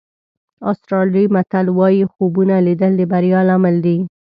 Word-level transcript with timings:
آسټرالیایي 0.71 1.31
متل 1.35 1.65
وایي 1.77 2.03
خوبونه 2.13 2.55
لیدل 2.67 2.91
د 2.97 3.01
بریا 3.11 3.39
لامل 3.49 3.75
دي. 3.85 3.97